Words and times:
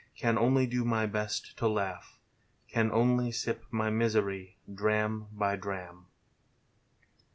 Can 0.17 0.35
only 0.35 0.65
do 0.65 0.83
my 0.83 1.05
best 1.05 1.55
to 1.57 1.67
laugh. 1.67 2.17
Can 2.67 2.91
only 2.91 3.31
sip 3.31 3.63
my 3.69 3.91
misery 3.91 4.57
dram 4.73 5.27
by 5.31 5.55
dram. 5.55 6.07